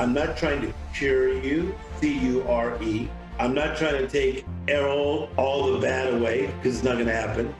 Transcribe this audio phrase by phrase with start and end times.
[0.00, 3.08] I'm not trying to cure you, C U R E.
[3.40, 7.14] I'm not trying to take all, all the bad away because it's not going to
[7.14, 7.54] happen.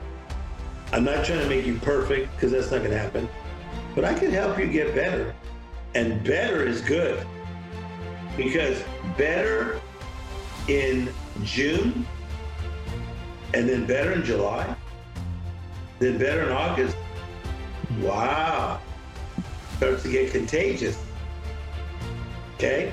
[0.92, 3.28] I'm not trying to make you perfect because that's not going to happen.
[3.94, 5.34] But I can help you get better.
[5.94, 7.26] And better is good
[8.36, 8.82] because
[9.16, 9.80] better
[10.68, 11.12] in
[11.42, 12.06] June
[13.54, 14.76] and then better in July,
[15.98, 16.96] then better in August.
[18.00, 18.80] Wow.
[19.76, 21.02] Starts to get contagious.
[22.58, 22.92] Okay?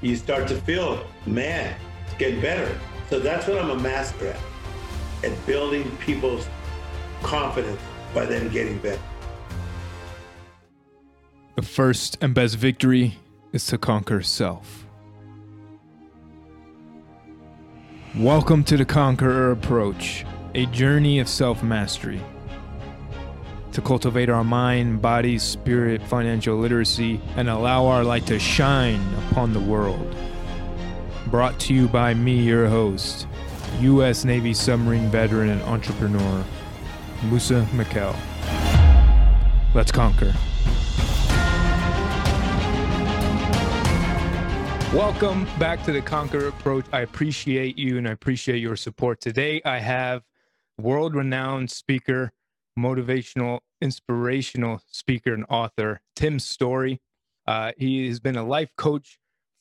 [0.00, 2.80] You start to feel, man, it's getting better.
[3.10, 4.40] So that's what I'm a master at,
[5.22, 6.48] at building people's
[7.22, 7.78] confidence
[8.14, 9.02] by them getting better.
[11.56, 13.18] The first and best victory
[13.52, 14.86] is to conquer self.
[18.16, 20.24] Welcome to the Conqueror Approach,
[20.54, 22.22] a journey of self mastery.
[23.74, 29.52] To cultivate our mind, body, spirit, financial literacy, and allow our light to shine upon
[29.52, 30.14] the world.
[31.26, 33.26] Brought to you by me, your host,
[33.80, 34.24] U.S.
[34.24, 36.44] Navy submarine veteran and entrepreneur,
[37.24, 38.14] Musa Mikkel.
[39.74, 40.32] Let's conquer.
[44.96, 46.84] Welcome back to the Conquer Approach.
[46.92, 49.20] I appreciate you and I appreciate your support.
[49.20, 50.22] Today, I have
[50.78, 52.30] world renowned speaker,
[52.78, 57.00] motivational, inspirational speaker, and author, Tim Storey.
[57.46, 59.18] Uh, he has been a life coach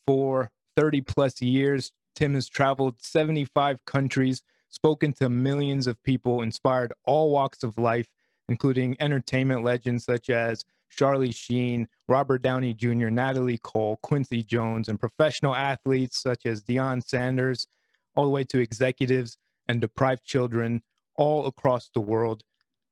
[0.08, 1.92] for 30 plus years.
[2.16, 8.08] Tim has traveled 75 countries, spoken to millions of people, inspired all walks of life,
[8.50, 15.00] including entertainment legends such as Charlie Sheen, Robert Downey Jr., Natalie Cole, Quincy Jones, and
[15.00, 17.68] professional athletes such as Deion Sanders,
[18.16, 20.84] all the way to executives and deprived children
[21.16, 22.44] all across the world.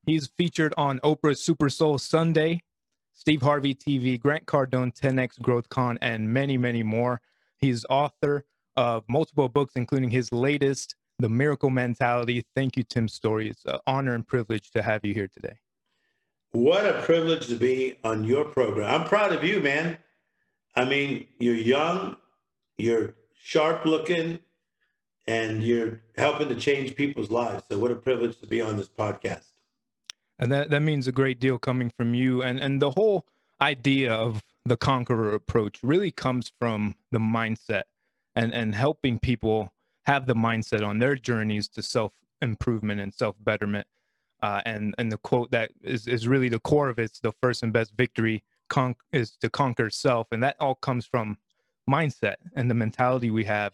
[0.05, 2.61] He's featured on Oprah's Super Soul Sunday,
[3.13, 7.21] Steve Harvey TV, Grant Cardone, 10X Growth Con, and many, many more.
[7.57, 12.43] He's author of multiple books, including his latest, The Miracle Mentality.
[12.55, 13.49] Thank you, Tim Storey.
[13.49, 15.59] It's an honor and privilege to have you here today.
[16.51, 19.01] What a privilege to be on your program.
[19.01, 19.97] I'm proud of you, man.
[20.75, 22.17] I mean, you're young,
[22.77, 24.39] you're sharp looking,
[25.27, 27.63] and you're helping to change people's lives.
[27.69, 29.50] So, what a privilege to be on this podcast.
[30.41, 32.41] And that, that means a great deal coming from you.
[32.41, 33.25] And, and the whole
[33.61, 37.83] idea of the conqueror approach really comes from the mindset
[38.35, 39.71] and, and helping people
[40.05, 43.87] have the mindset on their journeys to self improvement and self betterment.
[44.41, 47.61] Uh, and and the quote that is, is really the core of it's the first
[47.61, 51.37] and best victory con- is to conquer self and that all comes from
[51.87, 53.71] mindset and the mentality we have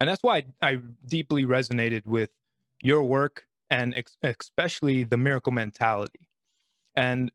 [0.00, 2.30] and that's why I, I deeply resonated with
[2.82, 6.28] your work and ex- especially the miracle mentality
[6.96, 7.30] and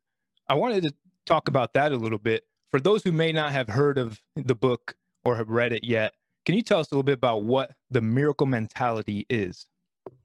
[0.49, 0.93] i wanted to
[1.25, 4.55] talk about that a little bit for those who may not have heard of the
[4.55, 6.13] book or have read it yet
[6.45, 9.65] can you tell us a little bit about what the miracle mentality is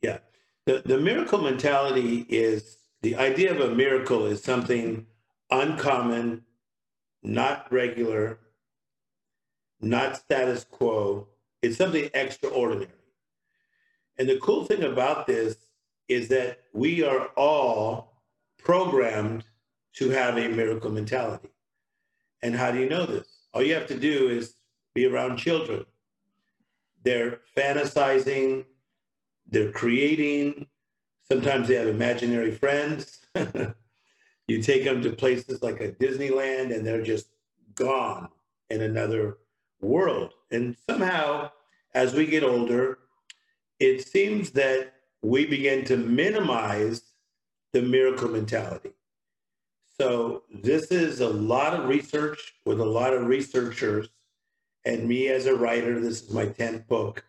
[0.03, 0.19] yeah
[0.67, 5.07] the, the miracle mentality is the idea of a miracle is something
[5.51, 6.45] uncommon,
[7.23, 8.39] not regular,
[9.81, 11.29] not status quo.
[11.63, 12.91] It's something extraordinary.
[14.19, 15.57] And the cool thing about this
[16.11, 18.25] is that we are all
[18.59, 19.45] programmed
[19.95, 21.49] to have a miracle mentality.
[22.43, 23.29] And how do you know this?
[23.55, 24.55] All you have to do is
[24.93, 25.87] be around children.
[27.05, 28.65] They're fantasizing,
[29.47, 30.67] they're creating.
[31.23, 33.21] Sometimes they have imaginary friends.
[34.49, 37.29] you take them to places like a Disneyland and they're just
[37.77, 38.29] gone
[38.69, 39.39] in another
[39.81, 40.33] world.
[40.51, 41.53] And somehow,
[41.95, 42.99] as we get older,
[43.79, 44.93] it seems that
[45.23, 47.03] we begin to minimize
[47.73, 48.91] the miracle mentality.
[49.99, 54.09] So, this is a lot of research with a lot of researchers.
[54.87, 57.23] And me as a writer, this is my 10th book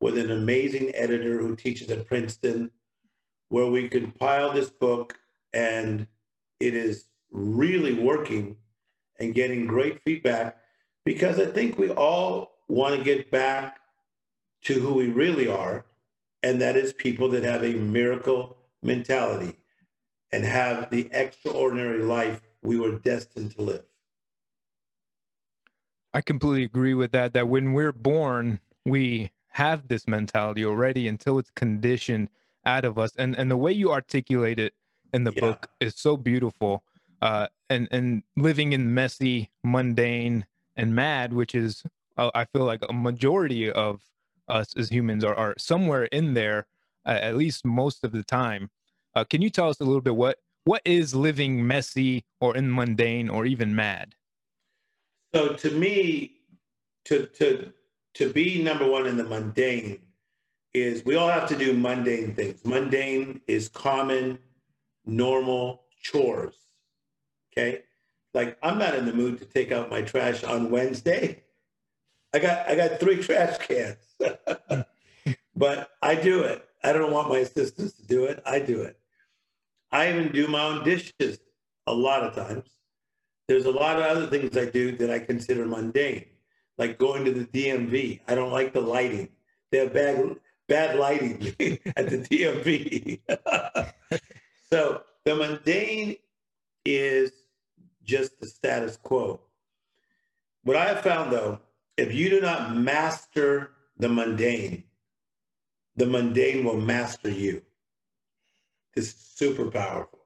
[0.00, 2.70] with an amazing editor who teaches at Princeton,
[3.48, 5.16] where we compile this book
[5.52, 6.06] and
[6.58, 8.56] it is really working
[9.20, 10.58] and getting great feedback
[11.04, 13.80] because I think we all want to get back
[14.62, 15.84] to who we really are,
[16.42, 19.56] and that is people that have a miracle mentality
[20.32, 23.84] and have the extraordinary life we were destined to live.
[26.12, 27.32] I completely agree with that.
[27.34, 32.28] That when we're born, we have this mentality already until it's conditioned
[32.64, 33.12] out of us.
[33.16, 34.74] And and the way you articulate it
[35.12, 35.40] in the yeah.
[35.40, 36.82] book is so beautiful.
[37.22, 40.46] Uh, and and living in messy, mundane,
[40.76, 41.84] and mad, which is
[42.16, 44.02] uh, I feel like a majority of
[44.50, 46.66] us as humans are, are somewhere in there,
[47.06, 48.70] uh, at least most of the time.
[49.14, 52.72] Uh, can you tell us a little bit what what is living messy or in
[52.72, 54.14] mundane or even mad?
[55.34, 56.40] So to me,
[57.06, 57.72] to to
[58.14, 60.00] to be number one in the mundane
[60.74, 62.64] is we all have to do mundane things.
[62.64, 64.38] Mundane is common,
[65.04, 66.54] normal chores.
[67.52, 67.82] Okay.
[68.34, 71.42] Like I'm not in the mood to take out my trash on Wednesday.
[72.32, 73.96] I got I got three trash cans.
[75.56, 76.64] but I do it.
[76.82, 78.42] I don't want my assistants to do it.
[78.46, 78.98] I do it.
[79.92, 81.40] I even do my own dishes
[81.86, 82.70] a lot of times.
[83.48, 86.26] There's a lot of other things I do that I consider mundane,
[86.78, 88.20] like going to the DMV.
[88.28, 89.28] I don't like the lighting.
[89.70, 90.36] They have bad
[90.68, 91.54] bad lighting
[91.96, 93.20] at the DMV.
[94.72, 96.16] so the mundane
[96.84, 97.32] is
[98.04, 99.40] just the status quo.
[100.62, 101.58] What I have found though,
[102.00, 104.84] if you do not master the mundane,
[105.96, 107.60] the mundane will master you.
[108.96, 110.20] It's super powerful.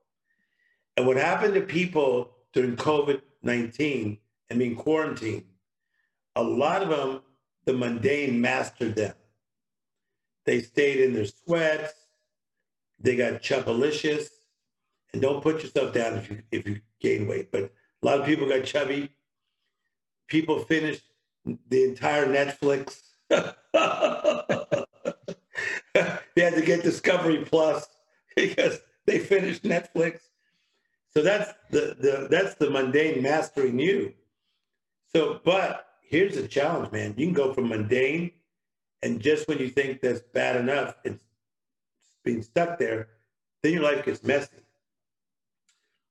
[0.97, 4.19] And what happened to people during COVID 19
[4.49, 5.44] and being quarantined,
[6.37, 7.23] a lot of them,
[7.65, 9.15] the mundane mastered them.
[10.47, 11.93] They stayed in their sweats.
[13.00, 14.29] They got chubbylicious.
[15.12, 17.50] And don't put yourself down if you if you gain weight.
[17.50, 19.11] But a lot of people got chubby.
[20.29, 21.03] People finished
[21.44, 23.00] the entire Netflix.
[23.29, 23.37] they
[26.43, 27.87] had to get Discovery Plus
[28.37, 30.20] because they finished Netflix.
[31.11, 34.14] So that's the, the that's the mundane mastering you.
[35.14, 37.14] So, but here's the challenge, man.
[37.17, 38.32] You can go from mundane,
[39.02, 41.23] and just when you think that's bad enough, it's
[42.25, 43.08] being stuck there,
[43.62, 44.56] then your life gets messy.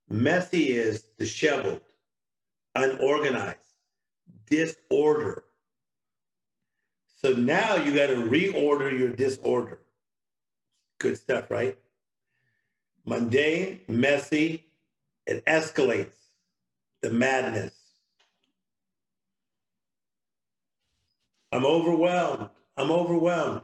[0.10, 1.82] Messy is disheveled,
[2.76, 3.73] unorganized,
[4.50, 5.44] disorder.
[7.22, 9.80] So now you got to reorder your disorder.
[11.00, 11.78] Good stuff, right?
[13.06, 14.66] Mundane, messy,
[15.26, 16.18] it escalates
[17.02, 17.74] the madness.
[21.52, 22.50] I'm overwhelmed.
[22.78, 23.62] I'm overwhelmed.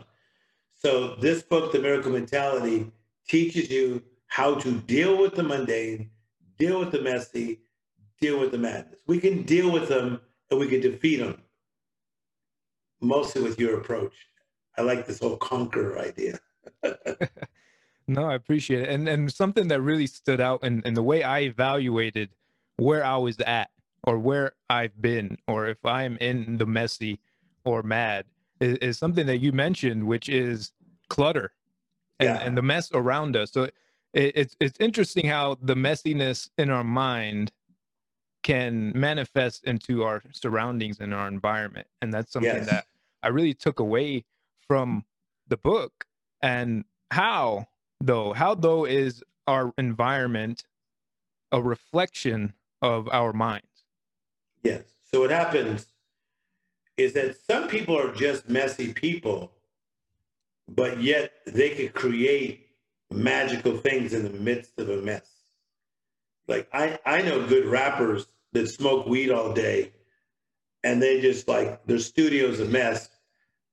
[0.75, 2.91] So, this book, The Miracle Mentality,
[3.27, 6.12] teaches you how to deal with the mundane,
[6.57, 7.59] deal with the messy,
[8.21, 9.01] deal with the madness.
[9.07, 10.21] We can deal with them
[10.51, 11.42] and we could defeat them
[13.01, 14.13] mostly with your approach.
[14.78, 16.40] I like this whole conquer idea.
[18.07, 18.90] no, I appreciate it.
[18.90, 22.30] And and something that really stood out in, in the way I evaluated
[22.78, 23.69] where I was at
[24.04, 27.19] or where I've been or if I'm in the messy
[27.66, 28.25] or mad
[28.60, 30.72] is, is something that you mentioned, which is
[31.10, 31.51] clutter
[32.19, 32.38] and, yeah.
[32.38, 33.51] and the mess around us.
[33.51, 33.74] So it,
[34.13, 37.51] it's it's interesting how the messiness in our mind
[38.44, 41.88] can manifest into our surroundings and our environment.
[42.01, 42.69] And that's something yes.
[42.69, 42.86] that
[43.21, 44.25] I really took away
[44.68, 45.03] from
[45.47, 46.06] the book.
[46.41, 47.68] And how,
[48.00, 50.63] though, how, though, is our environment
[51.51, 53.65] a reflection of our minds?
[54.63, 54.83] Yes.
[55.12, 55.88] So what happens
[56.97, 59.51] is that some people are just messy people,
[60.68, 62.68] but yet they could create
[63.12, 65.38] magical things in the midst of a mess.
[66.50, 69.94] Like I, I know good rappers that smoke weed all day
[70.84, 73.10] and they just like their studio's a mess,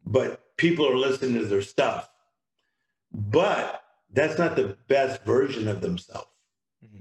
[0.05, 2.11] but people are listening to their stuff.
[3.13, 3.83] But
[4.13, 6.29] that's not the best version of themselves.
[6.85, 6.99] Mm-hmm.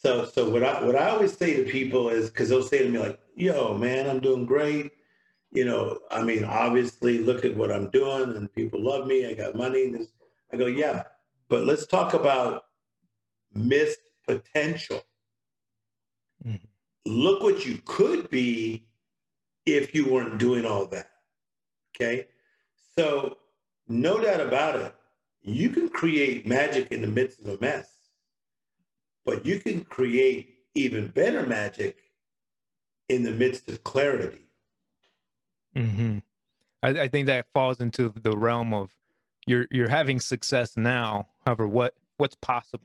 [0.00, 2.88] So so what I what I always say to people is because they'll say to
[2.88, 4.92] me like, yo, man, I'm doing great.
[5.50, 9.26] You know, I mean, obviously look at what I'm doing and people love me.
[9.26, 10.06] I got money.
[10.52, 11.04] I go, yeah,
[11.48, 12.64] but let's talk about
[13.54, 15.02] missed potential.
[16.46, 16.64] Mm-hmm.
[17.06, 18.86] Look what you could be
[19.66, 21.10] if you weren't doing all that.
[21.96, 22.26] Okay.
[22.96, 23.38] So,
[23.88, 24.94] no doubt about it,
[25.42, 27.88] you can create magic in the midst of a mess,
[29.24, 31.96] but you can create even better magic
[33.08, 34.46] in the midst of clarity.
[35.74, 36.18] Mm-hmm.
[36.82, 38.90] I, I think that falls into the realm of
[39.46, 41.28] you're you're having success now.
[41.46, 42.84] However, what what's possible?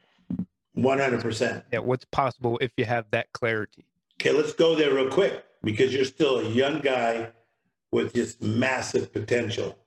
[0.74, 1.64] One hundred percent.
[1.72, 3.86] Yeah, what's possible if you have that clarity?
[4.20, 7.30] Okay, let's go there real quick because you're still a young guy
[7.92, 9.78] with just massive potential.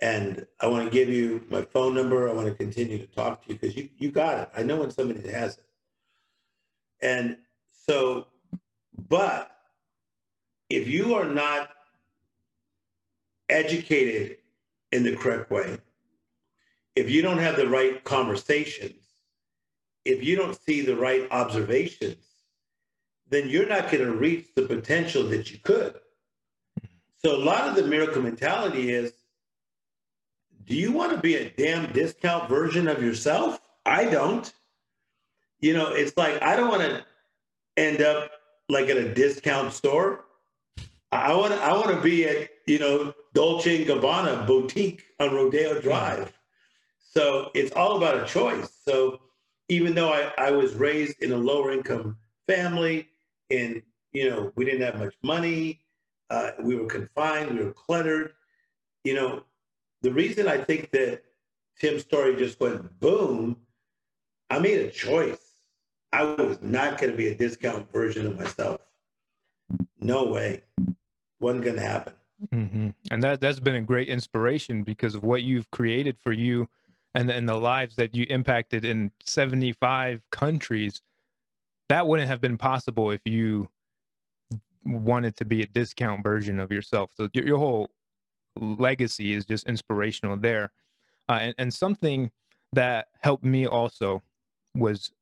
[0.00, 2.28] And I want to give you my phone number.
[2.28, 4.50] I want to continue to talk to you because you, you got it.
[4.56, 5.64] I know when somebody has it.
[7.00, 7.36] And
[7.70, 8.26] so,
[9.08, 9.50] but
[10.70, 11.70] if you are not
[13.48, 14.38] educated
[14.90, 15.78] in the correct way,
[16.96, 19.01] if you don't have the right conversations,
[20.04, 22.24] if you don't see the right observations,
[23.28, 25.94] then you're not going to reach the potential that you could.
[27.24, 29.12] So a lot of the miracle mentality is,
[30.64, 33.60] do you want to be a damn discount version of yourself?
[33.86, 34.52] I don't.
[35.60, 37.04] You know, it's like I don't want to
[37.76, 38.30] end up
[38.68, 40.24] like at a discount store.
[41.10, 45.80] I want I want to be at you know Dolce and Gabbana boutique on Rodeo
[45.80, 46.32] Drive.
[47.00, 48.72] So it's all about a choice.
[48.84, 49.20] So
[49.72, 53.08] even though I, I was raised in a lower income family
[53.50, 53.80] and
[54.12, 55.80] you know we didn't have much money,
[56.28, 58.34] uh, we were confined, we were cluttered.
[59.04, 59.44] You know,
[60.02, 61.22] the reason I think that
[61.80, 63.56] Tim's story just went boom,
[64.50, 65.54] I made a choice.
[66.12, 68.82] I was not going to be a discount version of myself.
[69.98, 70.64] No way.
[71.40, 72.12] Wasn't going to happen.
[72.52, 72.90] Mm-hmm.
[73.10, 76.68] And that that's been a great inspiration because of what you've created for you,
[77.14, 81.02] and and the lives that you impacted in seventy five countries.
[81.88, 83.68] That wouldn't have been possible if you
[84.84, 87.10] wanted to be a discount version of yourself.
[87.14, 87.90] So your, your whole
[88.56, 90.72] legacy is just inspirational there.
[91.28, 92.30] Uh, and, and something
[92.72, 94.22] that helped me also
[94.74, 95.12] was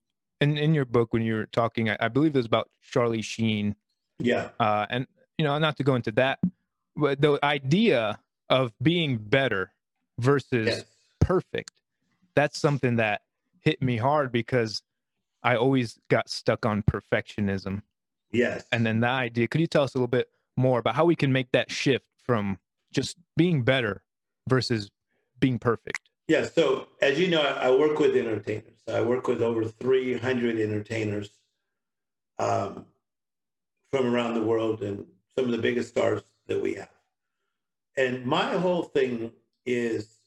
[0.41, 3.23] in, in your book when you were talking, I, I believe it was about Charlie
[3.23, 3.75] Sheen.
[4.19, 4.51] Yeah.
[4.59, 5.07] Uh, and,
[5.39, 6.39] you know, not to go into that,
[6.97, 8.19] but the idea
[8.49, 9.73] of being better
[10.19, 10.85] versus yes.
[11.19, 11.73] perfect,
[12.35, 13.23] that's something that
[13.61, 14.83] hit me hard because
[15.43, 17.83] I always got stuck on perfectionism.
[18.33, 18.65] Yes.
[18.73, 21.17] And then that idea, could you tell us a little bit more about how we
[21.17, 22.59] can make that shift from
[22.93, 24.03] just being better
[24.49, 24.91] versus
[25.39, 26.01] being perfect?
[26.29, 26.47] Yeah.
[26.47, 28.79] So as you know, I work with entertainers.
[28.87, 31.31] I work with over 300 entertainers
[32.39, 32.87] um,
[33.91, 36.89] from around the world and some of the biggest stars that we have.
[37.97, 39.33] And my whole thing
[39.67, 40.20] is,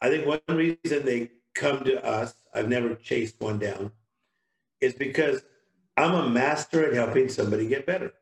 [0.00, 3.92] I think one reason they come to us, I've never chased one down,
[4.80, 5.42] is because
[5.96, 8.12] I'm a master at helping somebody get better.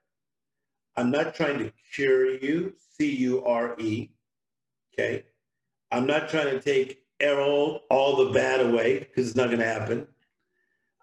[0.97, 4.11] I'm not trying to cure you, C U R E.
[4.93, 5.25] Okay.
[5.93, 9.65] I'm not trying to take all, all the bad away because it's not going to
[9.65, 10.07] happen.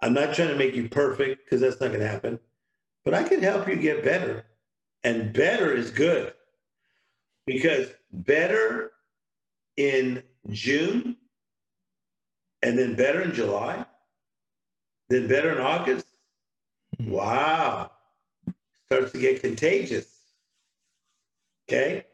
[0.02, 2.40] I'm not trying to make you perfect because that's not going to happen.
[3.06, 4.46] But I can help you get better.
[5.04, 6.34] And better is good
[7.46, 8.92] because better
[9.78, 11.18] in June
[12.62, 13.86] and then better in July,
[15.10, 16.08] then better in August.
[17.00, 17.12] Hmm.
[17.12, 17.92] Wow.
[18.86, 20.08] Starts to get contagious.
[21.68, 22.06] Okay.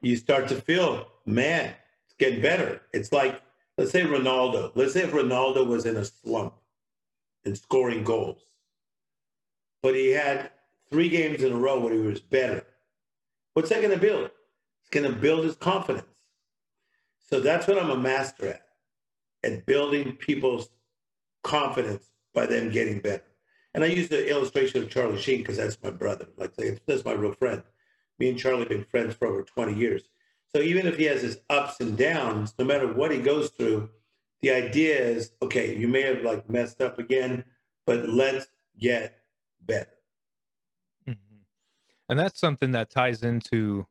[0.00, 2.82] You start to feel, man, it's getting better.
[2.92, 3.40] It's like,
[3.78, 4.72] let's say Ronaldo.
[4.74, 6.54] Let's say if Ronaldo was in a slump
[7.44, 8.44] and scoring goals,
[9.82, 10.50] but he had
[10.90, 12.64] three games in a row where he was better.
[13.54, 14.30] What's that going to build?
[14.80, 16.11] It's going to build his confidence.
[17.32, 18.66] So that's what I'm a master at,
[19.42, 20.68] at building people's
[21.42, 23.24] confidence by them getting better.
[23.72, 26.28] And I use the illustration of Charlie Sheen because that's my brother.
[26.36, 26.52] Like
[26.86, 27.62] that's my real friend.
[28.18, 30.02] Me and Charlie have been friends for over 20 years.
[30.54, 33.88] So even if he has his ups and downs, no matter what he goes through,
[34.42, 37.44] the idea is, okay, you may have like messed up again,
[37.86, 38.46] but let's
[38.78, 39.20] get
[39.62, 39.88] better.
[41.08, 41.36] Mm-hmm.
[42.10, 43.86] And that's something that ties into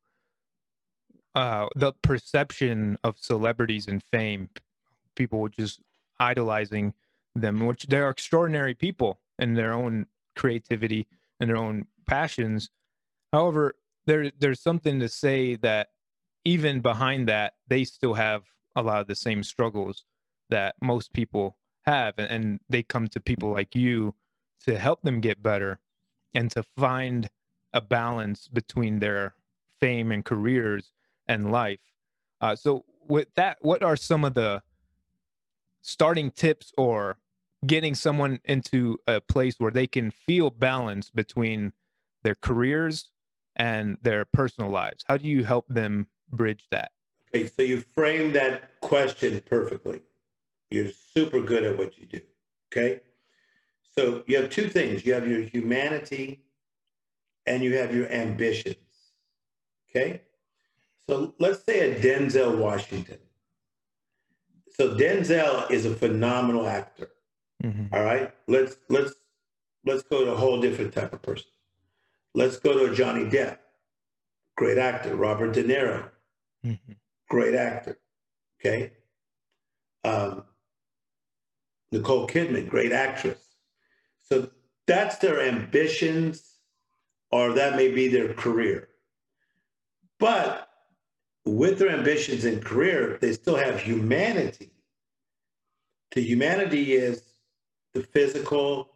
[1.35, 4.49] uh, the perception of celebrities and fame.
[5.15, 5.81] People just
[6.19, 6.93] idolizing
[7.35, 11.07] them, which they're extraordinary people in their own creativity
[11.39, 12.69] and their own passions.
[13.31, 15.89] However, there there's something to say that
[16.43, 18.43] even behind that, they still have
[18.75, 20.05] a lot of the same struggles
[20.49, 24.13] that most people have, and they come to people like you
[24.65, 25.79] to help them get better
[26.33, 27.29] and to find
[27.73, 29.35] a balance between their
[29.79, 30.91] fame and careers
[31.31, 31.79] and life.
[32.41, 34.61] Uh, so, with that, what are some of the
[35.81, 37.17] starting tips or
[37.65, 41.73] getting someone into a place where they can feel balance between
[42.23, 43.09] their careers
[43.55, 45.03] and their personal lives?
[45.07, 46.91] How do you help them bridge that?
[47.33, 50.01] Okay, so you frame that question perfectly.
[50.69, 52.21] You're super good at what you do.
[52.71, 53.01] Okay.
[53.97, 56.43] So you have two things you have your humanity
[57.45, 58.75] and you have your ambitions.
[59.89, 60.21] Okay.
[61.09, 63.17] So let's say a Denzel Washington.
[64.71, 67.09] So Denzel is a phenomenal actor.
[67.63, 67.93] Mm-hmm.
[67.93, 68.33] All right.
[68.47, 69.13] Let's let's
[69.85, 71.49] let's go to a whole different type of person.
[72.33, 73.57] Let's go to a Johnny Depp,
[74.55, 75.15] great actor.
[75.15, 76.09] Robert De Niro,
[76.65, 76.93] mm-hmm.
[77.29, 77.99] great actor.
[78.59, 78.93] Okay.
[80.03, 80.45] Um,
[81.91, 83.39] Nicole Kidman, great actress.
[84.21, 84.49] So
[84.87, 86.55] that's their ambitions,
[87.31, 88.87] or that may be their career.
[90.19, 90.70] But
[91.45, 94.71] with their ambitions and career, they still have humanity.
[96.11, 97.23] The humanity is
[97.93, 98.91] the physical,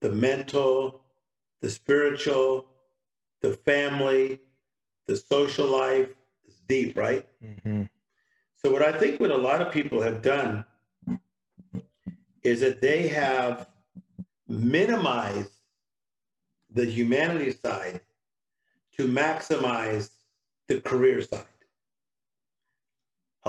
[0.00, 1.02] the mental,
[1.60, 2.66] the spiritual,
[3.42, 4.40] the family,
[5.06, 6.08] the social life
[6.46, 7.26] is deep, right?
[7.42, 7.84] Mm-hmm.
[8.56, 10.64] So, what I think what a lot of people have done
[12.42, 13.68] is that they have
[14.48, 15.52] minimized
[16.70, 18.00] the humanity side
[18.96, 20.10] to maximize
[20.66, 21.44] the career side.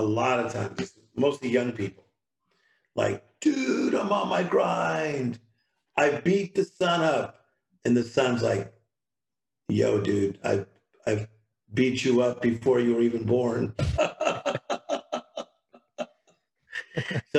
[0.00, 2.06] lot of times, mostly young people,
[2.94, 5.38] like, dude, I'm on my grind.
[5.94, 7.44] I beat the sun up.
[7.84, 8.72] And the sun's like,
[9.68, 10.64] yo, dude, I,
[11.06, 11.28] I've
[11.74, 13.74] beat you up before you were even born.
[13.78, 13.84] so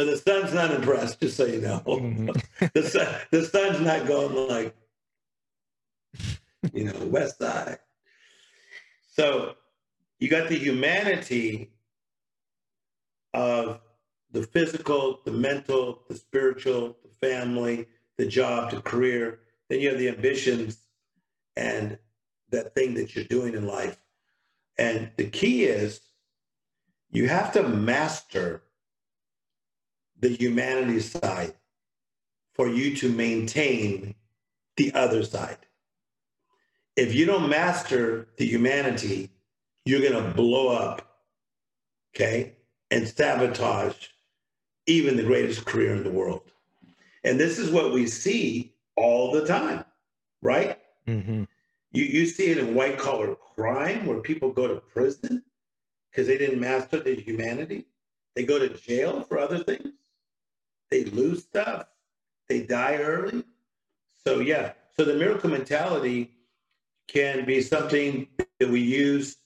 [0.06, 1.82] the sun's not impressed, just so you know.
[1.88, 2.68] Mm-hmm.
[2.75, 4.75] the, sun, the sun's not going like,
[6.74, 7.80] you know, West Side.
[9.15, 9.56] So
[10.20, 11.72] you got the humanity
[13.34, 13.80] of
[14.32, 19.40] the physical, the mental, the spiritual, the family, the job, the career.
[19.70, 20.78] Then you have the ambitions
[21.56, 21.98] and
[22.50, 23.98] that thing that you're doing in life.
[24.78, 26.02] And the key is
[27.10, 28.64] you have to master
[30.20, 31.54] the humanity side
[32.54, 34.16] for you to maintain
[34.78, 35.58] the other side.
[36.96, 39.30] If you don't master the humanity,
[39.86, 41.20] you're going to blow up,
[42.16, 42.54] okay,
[42.91, 44.07] and sabotage
[44.86, 46.51] even the greatest career in the world.
[47.24, 49.86] And this is what we see all the time,
[50.41, 50.77] right?
[51.07, 51.43] Mm-hmm.
[51.93, 55.43] You, you see it in white collar crime where people go to prison
[56.10, 57.86] because they didn't master their humanity.
[58.36, 59.89] They go to jail for other things.
[60.89, 61.86] They lose stuff.
[62.50, 63.43] They die early.
[64.25, 64.74] So, yeah.
[64.98, 66.31] So the miracle mentality
[67.07, 68.27] can be something
[68.60, 69.38] that we use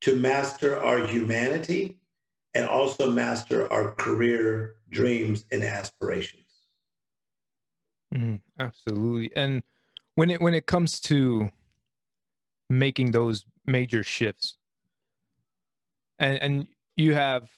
[0.00, 1.98] to master our humanity
[2.58, 6.42] and also master our career dreams and aspirations.
[8.12, 9.30] Mm, absolutely.
[9.36, 9.62] And
[10.16, 11.50] when it when it comes to
[12.68, 14.56] making those major shifts,
[16.18, 17.48] and and you have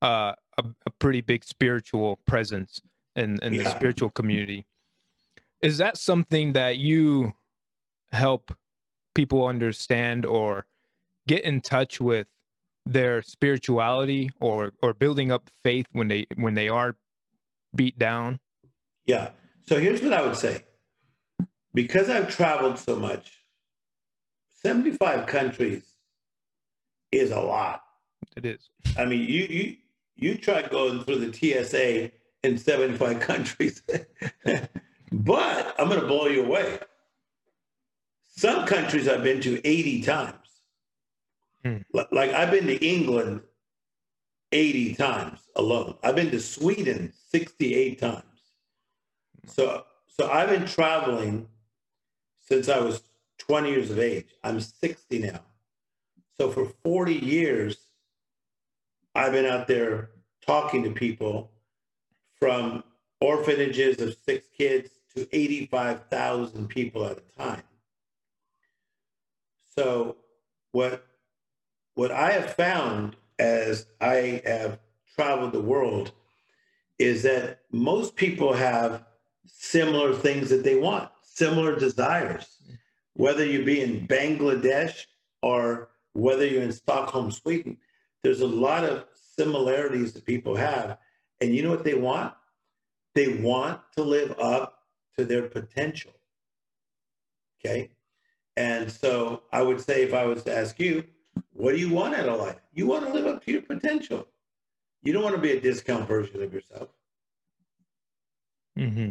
[0.00, 2.80] uh, a, a pretty big spiritual presence
[3.14, 3.64] in in yeah.
[3.64, 4.66] the spiritual community.
[5.60, 7.34] Is that something that you
[8.12, 8.56] help
[9.14, 10.64] people understand or
[11.28, 12.26] get in touch with
[12.84, 16.96] their spirituality or or building up faith when they when they are
[17.74, 18.40] beat down?
[19.06, 19.30] Yeah.
[19.66, 20.64] So here's what I would say.
[21.74, 23.32] Because I've traveled so much,
[24.62, 25.94] 75 countries
[27.10, 27.82] is a lot.
[28.36, 28.70] It is.
[28.96, 29.76] I mean, you you
[30.16, 32.10] you try going through the TSA
[32.42, 33.82] in 75 countries.
[35.12, 36.78] but I'm going to blow you away.
[38.26, 40.41] Some countries I've been to 80 times.
[41.64, 41.78] Hmm.
[41.92, 43.42] Like I've been to England
[44.50, 45.96] 80 times alone.
[46.02, 48.24] I've been to Sweden 68 times.
[49.46, 51.48] So so I've been traveling
[52.40, 53.02] since I was
[53.38, 54.26] 20 years of age.
[54.44, 55.40] I'm 60 now.
[56.36, 57.86] So for 40 years,
[59.14, 60.10] I've been out there
[60.44, 61.50] talking to people
[62.38, 62.82] from
[63.20, 67.62] orphanages of six kids to 85,000 people at a time.
[69.76, 70.16] So
[70.72, 71.06] what
[71.94, 74.78] what I have found as I have
[75.14, 76.12] traveled the world
[76.98, 79.04] is that most people have
[79.46, 82.58] similar things that they want, similar desires.
[83.14, 85.06] Whether you be in Bangladesh
[85.42, 87.76] or whether you're in Stockholm, Sweden,
[88.22, 89.04] there's a lot of
[89.36, 90.98] similarities that people have.
[91.40, 92.34] And you know what they want?
[93.14, 94.78] They want to live up
[95.18, 96.12] to their potential.
[97.60, 97.90] Okay.
[98.56, 101.04] And so I would say, if I was to ask you,
[101.52, 102.56] what do you want out of life?
[102.72, 104.26] You want to live up to your potential.
[105.02, 106.88] You don't want to be a discount version of yourself.
[108.76, 109.10] Hmm.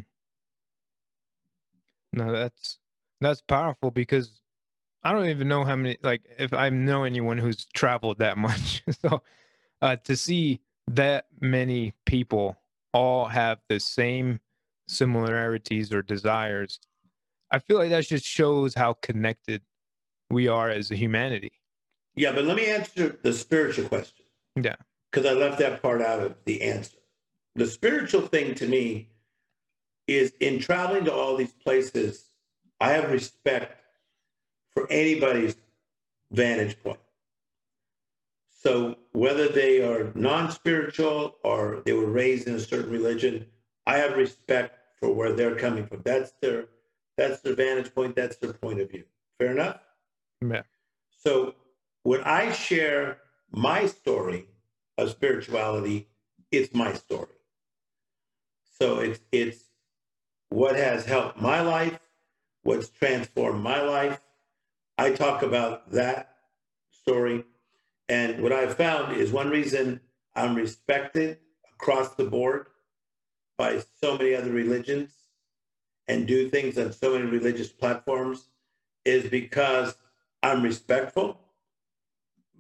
[2.14, 2.80] No, that's
[3.20, 4.42] that's powerful because
[5.04, 5.98] I don't even know how many.
[6.04, 9.22] Like, if I know anyone who's traveled that much, so
[9.82, 12.58] uh, to see that many people
[12.94, 14.40] all have the same
[14.88, 16.80] similarities or desires,
[17.52, 19.62] I feel like that just shows how connected
[20.30, 21.52] we are as a humanity.
[22.16, 24.26] Yeah, but let me answer the spiritual question.
[24.56, 24.76] Yeah.
[25.12, 26.98] Because I left that part out of the answer.
[27.56, 29.10] The spiritual thing to me
[30.08, 32.30] is in traveling to all these places,
[32.80, 33.82] I have respect
[34.74, 35.56] for anybody's
[36.32, 37.00] vantage point.
[38.50, 43.46] So whether they are non-spiritual or they were raised in a certain religion,
[43.86, 46.02] I have respect for where they're coming from.
[46.04, 46.68] That's their
[47.18, 49.04] that's their vantage point, that's their point of view.
[49.40, 49.80] Fair enough?
[50.42, 50.62] Yeah.
[51.18, 51.56] So
[52.04, 53.18] when I share
[53.52, 54.48] my story
[54.98, 56.10] of spirituality,
[56.52, 57.28] it's my story.
[58.80, 59.64] So it's it's
[60.50, 62.00] what has helped my life,
[62.64, 64.20] what's transformed my life.
[64.98, 66.36] I talk about that
[66.92, 67.46] story.
[68.10, 70.02] And what I've found is one reason
[70.36, 71.40] I'm respected
[71.74, 72.68] across the board
[73.58, 75.14] by so many other religions
[76.08, 78.50] and do things on so many religious platforms
[79.06, 79.96] is because
[80.44, 81.40] I'm respectful,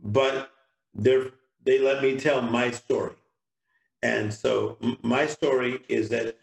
[0.03, 0.51] but
[0.93, 3.15] they let me tell my story.
[4.03, 6.37] And so my story is that,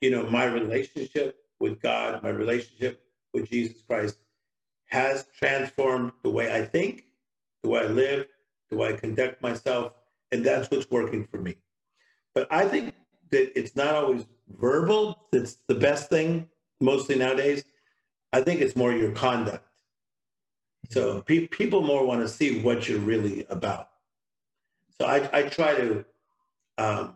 [0.00, 4.18] you know, my relationship with God, my relationship with Jesus Christ
[4.86, 7.04] has transformed the way I think,
[7.62, 8.26] the way I live,
[8.70, 9.92] the way I conduct myself,
[10.32, 11.56] and that's what's working for me.
[12.34, 12.94] But I think
[13.30, 16.48] that it's not always verbal that's the best thing
[16.80, 17.64] mostly nowadays.
[18.32, 19.64] I think it's more your conduct.
[20.90, 23.88] So pe- people more want to see what you're really about.
[25.00, 26.04] So I, I try to
[26.78, 27.14] um,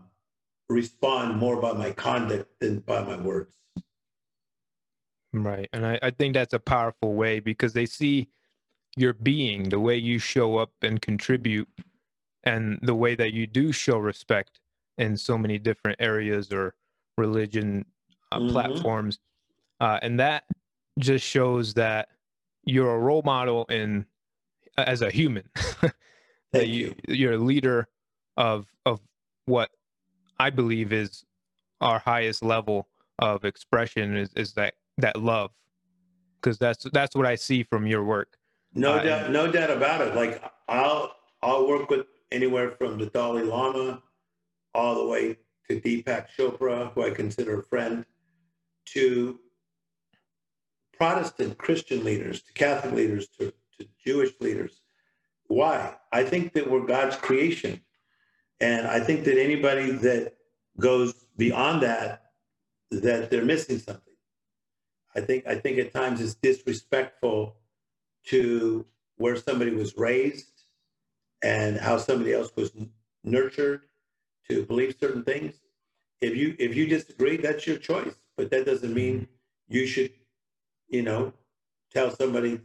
[0.69, 3.53] respond more by my conduct than by my words.
[5.33, 5.69] Right.
[5.73, 8.29] And I, I think that's a powerful way because they see
[8.97, 11.69] your being, the way you show up and contribute,
[12.45, 14.61] and the way that you do show respect
[14.97, 16.75] in so many different areas or
[17.17, 17.85] religion
[18.33, 18.51] uh, mm-hmm.
[18.51, 19.19] platforms.
[19.81, 20.45] Uh, and that
[20.99, 22.09] just shows that
[22.65, 24.07] you're a role model in
[24.77, 25.45] as a human
[26.53, 27.89] that you, you're a leader
[28.37, 29.01] of of
[29.47, 29.71] what
[30.39, 31.25] I believe is
[31.81, 35.51] our highest level of expression is, is that that love
[36.41, 38.39] because that's that's what I see from your work.
[38.75, 40.15] No uh, doubt, no doubt about it.
[40.15, 44.03] Like I'll I'll work with anywhere from the Dalai Lama
[44.75, 45.37] all the way
[45.69, 48.05] to Deepak Chopra, who I consider a friend,
[48.87, 49.41] to
[50.99, 54.83] Protestant Christian leaders, to Catholic leaders, to, to Jewish leaders.
[55.47, 55.97] Why?
[56.13, 57.81] I think that we're God's creation.
[58.61, 60.35] And I think that anybody that
[60.79, 62.25] goes beyond that,
[62.91, 64.03] that they're missing something.
[65.15, 67.57] I think I think at times it's disrespectful
[68.27, 68.85] to
[69.17, 70.63] where somebody was raised
[71.43, 72.73] and how somebody else was
[73.25, 73.83] nurtured
[74.49, 75.55] to believe certain things.
[76.21, 78.15] If you if you disagree, that's your choice.
[78.37, 79.29] But that doesn't mean
[79.69, 80.13] you should,
[80.89, 81.33] you know,
[81.93, 82.61] tell somebody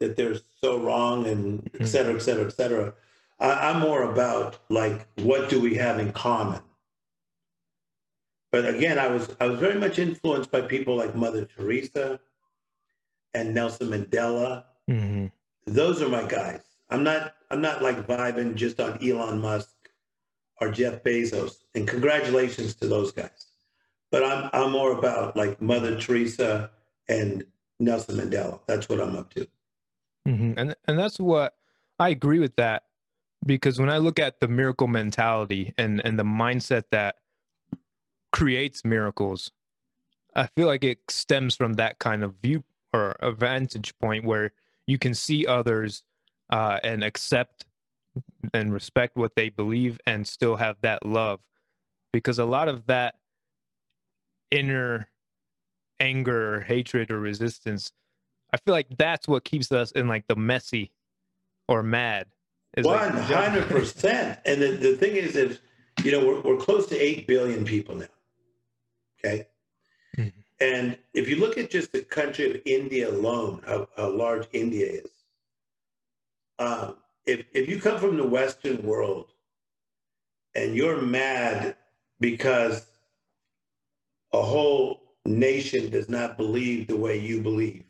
[0.00, 2.94] that they're so wrong and et cetera, et cetera, et cetera.
[3.38, 6.60] I, I'm more about like what do we have in common?
[8.50, 12.20] But again, I was I was very much influenced by people like Mother Teresa
[13.34, 14.64] and Nelson Mandela.
[14.90, 15.26] Mm-hmm.
[15.66, 16.60] Those are my guys.
[16.90, 19.70] I'm not I'm not like vibing just on Elon Musk
[20.60, 21.62] or Jeff Bezos.
[21.74, 23.46] And congratulations to those guys.
[24.10, 26.70] But I'm I'm more about like Mother Teresa
[27.08, 27.44] and
[27.82, 28.60] Nelson Mandela.
[28.66, 29.46] That's what I'm up to.
[30.26, 30.52] Mm-hmm.
[30.56, 31.54] And and that's what
[31.98, 32.84] I agree with that
[33.44, 37.16] because when I look at the miracle mentality and and the mindset that
[38.30, 39.50] creates miracles,
[40.34, 42.64] I feel like it stems from that kind of view
[42.94, 44.52] or a vantage point where
[44.86, 46.02] you can see others
[46.50, 47.64] uh, and accept
[48.52, 51.40] and respect what they believe and still have that love
[52.12, 53.14] because a lot of that
[54.50, 55.08] inner
[56.02, 57.92] anger or hatred or resistance
[58.52, 60.92] i feel like that's what keeps us in like the messy
[61.68, 62.26] or mad
[62.76, 65.58] 100% like, and the, the thing is that
[66.04, 68.06] you know we're, we're close to 8 billion people now
[69.18, 69.46] okay
[70.16, 70.28] mm-hmm.
[70.60, 74.86] and if you look at just the country of india alone how, how large india
[74.86, 75.10] is
[76.58, 79.32] um, if if you come from the Western world
[80.54, 81.76] and you're mad
[82.20, 82.86] because
[84.32, 87.84] a whole nation does not believe the way you believe,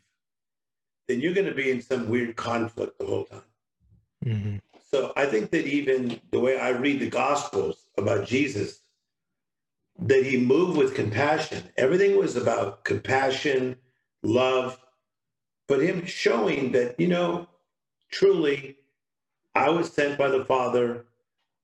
[1.07, 3.41] then you're going to be in some weird conflict the whole time.
[4.25, 4.55] Mm-hmm.
[4.91, 8.81] So I think that even the way I read the Gospels about Jesus,
[9.99, 11.63] that he moved with compassion.
[11.77, 13.75] Everything was about compassion,
[14.21, 14.79] love,
[15.67, 17.47] but him showing that, you know,
[18.11, 18.77] truly
[19.55, 21.05] I was sent by the Father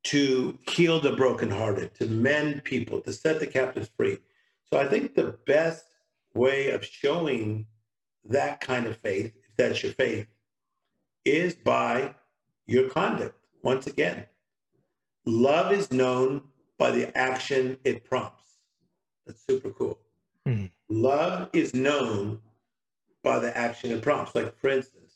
[0.05, 4.19] to heal the brokenhearted, to mend people, to set the captives free.
[4.71, 5.86] So I think the best
[6.34, 7.65] way of showing
[8.25, 10.27] that kind of faith, if that's your faith,
[11.25, 12.13] is by
[12.67, 13.36] your conduct.
[13.63, 14.25] Once again,
[15.25, 16.41] love is known
[16.77, 18.43] by the action it prompts.
[19.25, 19.99] That's super cool.
[20.47, 20.67] Mm-hmm.
[20.89, 22.39] Love is known
[23.23, 24.36] by the action it prompts.
[24.36, 25.15] Like, for instance,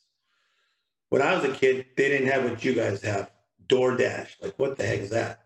[1.09, 3.31] when I was a kid, they didn't have what you guys have,
[3.67, 4.41] DoorDash.
[4.41, 5.42] Like, what the heck is that?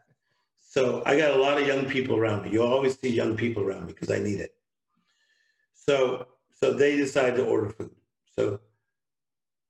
[0.78, 2.52] So I got a lot of young people around me.
[2.52, 4.54] You always see young people around me because I need it.
[5.74, 7.96] So, so they decide to order food.
[8.38, 8.60] So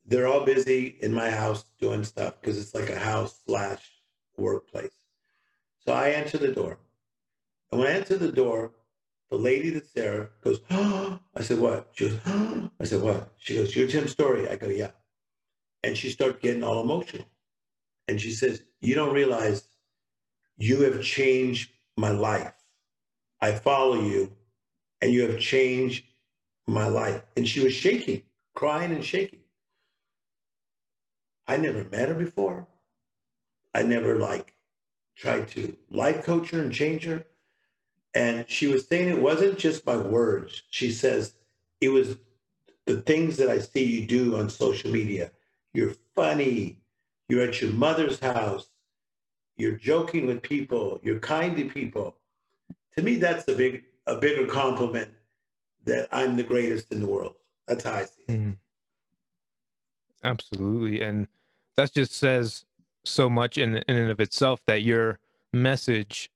[0.05, 3.89] they're all busy in my house doing stuff because it's like a house slash
[4.35, 4.97] workplace.
[5.85, 6.77] So I enter the door.
[7.71, 8.73] And when I enter the door,
[9.31, 11.19] the lady that's there goes, oh.
[11.37, 11.87] I said, what?
[11.93, 12.69] She goes, oh.
[12.81, 13.31] I said, what?
[13.37, 14.49] She goes, you're Tim Storey.
[14.49, 14.91] I go, yeah.
[15.85, 17.27] And she starts getting all emotional.
[18.07, 19.67] And she says, You don't realize
[20.57, 22.53] you have changed my life.
[23.41, 24.31] I follow you
[25.01, 26.05] and you have changed
[26.67, 27.21] my life.
[27.35, 28.23] And she was shaking,
[28.55, 29.39] crying and shaking.
[31.47, 32.67] I never met her before.
[33.73, 34.55] I never like
[35.15, 37.25] tried to life coach her and change her.
[38.13, 40.63] And she was saying it wasn't just my words.
[40.69, 41.33] She says
[41.79, 42.17] it was
[42.85, 45.31] the things that I see you do on social media.
[45.73, 46.79] You're funny.
[47.29, 48.67] You're at your mother's house.
[49.57, 50.99] You're joking with people.
[51.03, 52.15] You're kind to people.
[52.95, 55.09] To me, that's a big a bigger compliment
[55.85, 57.35] that I'm the greatest in the world.
[57.67, 58.31] That's how I see it.
[58.31, 58.51] Mm-hmm.
[60.23, 61.01] Absolutely.
[61.01, 61.27] And
[61.75, 62.65] that just says
[63.05, 65.19] so much in, in and of itself that your
[65.53, 66.29] message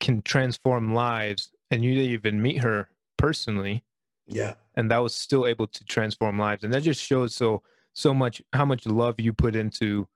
[0.00, 3.82] can transform lives and you didn't even meet her personally
[4.26, 7.62] yeah and that was still able to transform lives and that just shows so
[7.92, 10.06] so much how much love you put into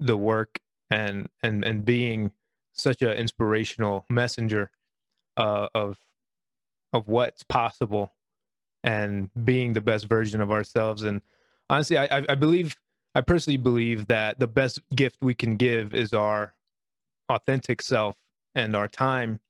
[0.00, 0.58] the work
[0.90, 2.30] and and and being
[2.72, 4.70] such an inspirational messenger
[5.36, 5.98] uh, of
[6.92, 8.12] of what's possible
[8.84, 11.20] and being the best version of ourselves and
[11.68, 12.76] honestly i i believe
[13.14, 16.54] i personally believe that the best gift we can give is our
[17.28, 18.16] authentic self
[18.54, 19.40] and our time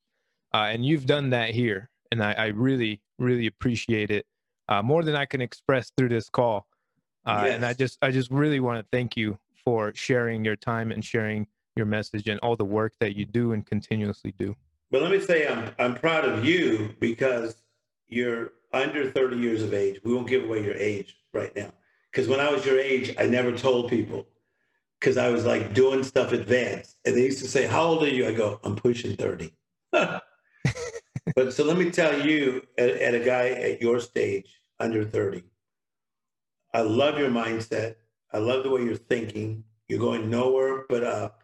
[0.55, 4.27] uh, and you've done that here and I, I really really appreciate it
[4.69, 6.67] uh, more than I can express through this call.
[7.25, 7.55] Uh, yes.
[7.55, 11.05] And I just I just really want to thank you for sharing your time and
[11.05, 14.57] sharing your message and all the work that you do and continuously do.
[14.91, 17.57] But let me say I'm I'm proud of you because
[18.07, 20.01] you're under 30 years of age.
[20.05, 21.73] We won't give away your age right now.
[22.11, 24.27] Because when I was your age, I never told people
[25.01, 26.97] because I was like doing stuff advanced.
[27.05, 28.27] And they used to say, How old are you?
[28.27, 29.53] I go, I'm pushing 30.
[29.93, 30.23] but
[31.51, 35.43] so let me tell you, at, at, a guy at your stage, under 30,
[36.73, 37.97] I love your mindset.
[38.33, 39.65] I love the way you're thinking.
[39.89, 41.43] You're going nowhere but up.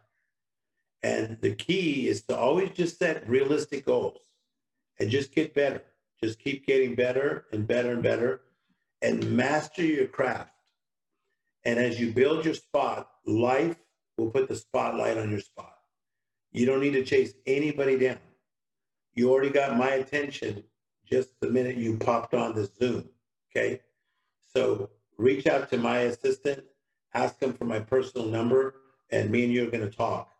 [1.02, 4.20] And the key is to always just set realistic goals
[4.98, 5.82] and just get better.
[6.22, 8.42] Just keep getting better and better and better
[9.00, 10.52] and master your craft.
[11.64, 13.76] And as you build your spot, life
[14.16, 15.76] will put the spotlight on your spot.
[16.52, 18.18] You don't need to chase anybody down
[19.14, 20.64] you already got my attention
[21.04, 23.08] just the minute you popped on the Zoom.
[23.50, 23.80] Okay.
[24.46, 26.64] So reach out to my assistant,
[27.14, 28.74] ask him for my personal number,
[29.10, 30.30] and me and you are going to talk.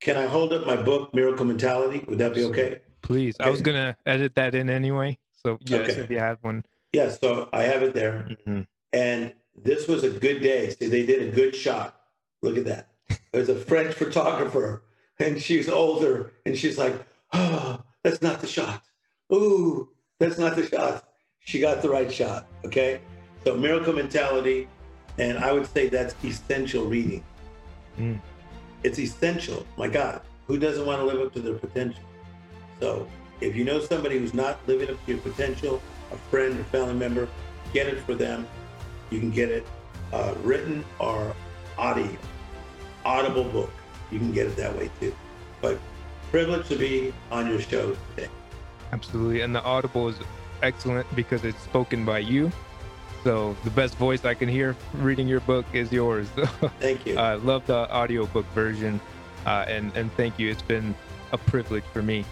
[0.00, 2.04] Can I hold up my book, Miracle Mentality?
[2.08, 2.80] Would that be okay?
[3.02, 3.36] Please.
[3.40, 3.48] Okay.
[3.48, 5.18] I was going to edit that in anyway.
[5.32, 6.00] So, yes, okay.
[6.00, 6.64] if you have one.
[6.92, 8.28] Yeah, so I have it there.
[8.30, 8.62] Mm-hmm.
[8.92, 10.70] And this was a good day.
[10.70, 12.00] See, they did a good shot.
[12.42, 12.88] Look at that.
[13.32, 14.82] There's a French photographer,
[15.18, 16.94] and she's older, and she's like,
[17.32, 18.82] oh, that's not the shot.
[19.32, 21.08] Ooh, that's not the shot.
[21.40, 22.46] She got the right shot.
[22.64, 23.00] Okay.
[23.44, 24.68] So miracle mentality.
[25.18, 27.22] And I would say that's essential reading.
[27.98, 28.20] Mm.
[28.82, 29.64] It's essential.
[29.76, 32.02] My God, who doesn't want to live up to their potential?
[32.80, 33.08] So
[33.40, 35.80] if you know somebody who's not living up to your potential,
[36.12, 37.28] a friend or family member,
[37.72, 38.46] get it for them.
[39.10, 39.66] You can get it
[40.12, 41.34] uh, written or
[41.78, 42.16] audio,
[43.04, 43.70] audible book.
[44.10, 45.14] You can get it that way too.
[45.60, 45.78] But
[46.30, 48.28] privilege to be on your show today.
[48.92, 49.40] Absolutely.
[49.40, 50.16] And the Audible is
[50.62, 52.50] excellent because it's spoken by you.
[53.24, 56.28] So the best voice I can hear reading your book is yours.
[56.78, 57.16] thank you.
[57.16, 59.00] I uh, love the audiobook version.
[59.46, 60.50] Uh, and, and thank you.
[60.50, 60.94] It's been
[61.32, 62.24] a privilege for me.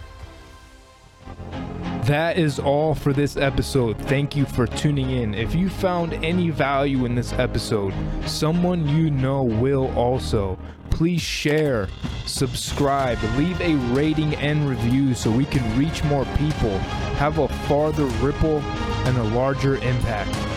[2.04, 3.96] That is all for this episode.
[3.96, 5.34] Thank you for tuning in.
[5.34, 7.94] If you found any value in this episode,
[8.26, 10.58] someone you know will also
[10.90, 11.88] please share,
[12.26, 16.76] subscribe, leave a rating and review so we can reach more people,
[17.18, 18.60] have a farther ripple,
[19.06, 20.51] and a larger impact.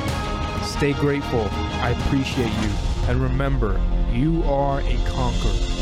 [0.78, 1.48] Stay grateful.
[1.80, 2.70] I appreciate you.
[3.08, 3.80] And remember,
[4.12, 5.75] you are a conqueror.